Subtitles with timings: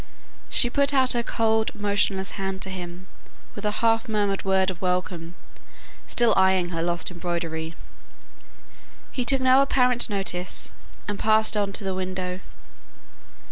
[0.49, 3.05] She put out her cold, motionless hand to him,
[3.53, 5.35] with a half murmured word of welcome,
[6.07, 7.75] still eyeing her lost embroidery.
[9.11, 10.71] He took no apparent notice,
[11.07, 12.39] and passed on to the window.